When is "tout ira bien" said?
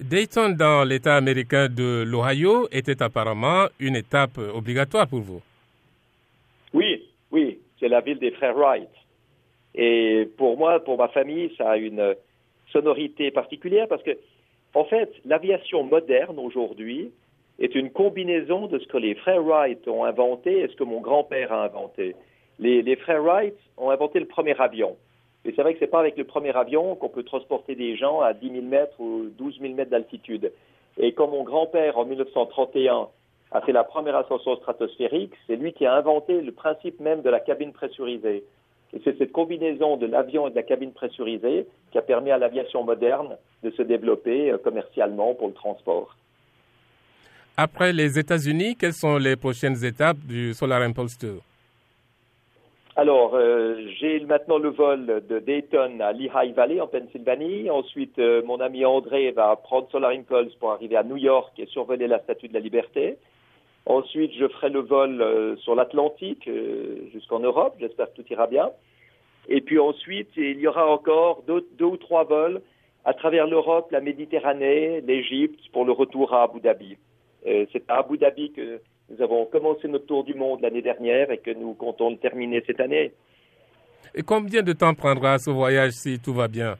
68.20-68.68